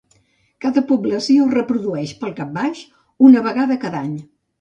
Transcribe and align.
Cada 0.63 0.81
població 0.91 1.19
es 1.43 1.51
reprodueix, 1.57 2.13
pel 2.21 2.33
cap 2.39 2.49
baix, 2.55 2.81
una 3.29 3.45
vegada 3.49 3.79
cada 3.85 4.01
any. 4.01 4.17